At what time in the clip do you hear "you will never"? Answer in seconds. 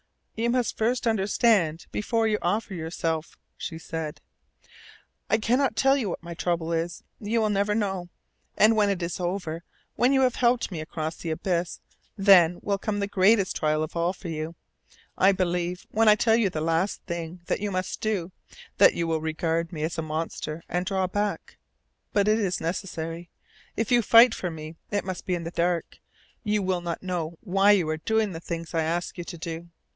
7.19-7.75